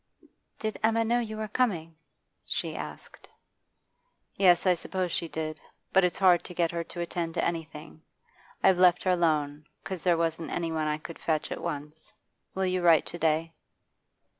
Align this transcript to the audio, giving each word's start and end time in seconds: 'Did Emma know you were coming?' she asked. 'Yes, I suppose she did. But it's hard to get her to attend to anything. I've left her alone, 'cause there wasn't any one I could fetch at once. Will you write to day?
'Did 0.57 0.79
Emma 0.81 1.03
know 1.03 1.19
you 1.19 1.37
were 1.37 1.47
coming?' 1.47 1.95
she 2.43 2.75
asked. 2.75 3.27
'Yes, 4.33 4.65
I 4.65 4.73
suppose 4.73 5.11
she 5.11 5.27
did. 5.27 5.61
But 5.93 6.03
it's 6.03 6.17
hard 6.17 6.43
to 6.45 6.55
get 6.55 6.71
her 6.71 6.83
to 6.85 7.01
attend 7.01 7.35
to 7.35 7.45
anything. 7.45 8.01
I've 8.63 8.79
left 8.79 9.03
her 9.03 9.11
alone, 9.11 9.67
'cause 9.83 10.01
there 10.01 10.17
wasn't 10.17 10.49
any 10.49 10.71
one 10.71 10.87
I 10.87 10.97
could 10.97 11.19
fetch 11.19 11.51
at 11.51 11.61
once. 11.61 12.15
Will 12.55 12.65
you 12.65 12.81
write 12.81 13.05
to 13.05 13.19
day? 13.19 13.53